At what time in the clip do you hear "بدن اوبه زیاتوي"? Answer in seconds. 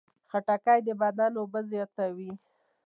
1.01-2.31